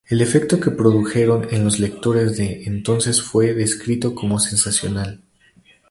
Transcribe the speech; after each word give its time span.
El 0.09 0.19
efecto 0.23 0.59
que 0.59 0.71
produjeron 0.71 1.45
en 1.53 1.63
los 1.63 1.77
lectores 1.77 2.35
de 2.35 2.63
entonces 2.63 3.21
fue 3.21 3.53
descrito 3.53 4.15
como 4.15 4.39
sensacional. 4.39 5.21